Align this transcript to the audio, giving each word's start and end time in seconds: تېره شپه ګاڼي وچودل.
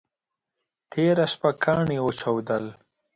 تېره 0.91 1.25
شپه 1.31 1.49
ګاڼي 1.63 1.97
وچودل. 2.01 2.65